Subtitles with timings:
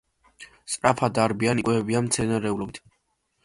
[0.75, 2.85] სწრაფად დარბიან, იკვებებიან მცენარეულობით.